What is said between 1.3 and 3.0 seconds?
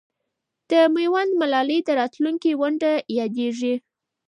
ملالۍ د اتلولۍ ونډه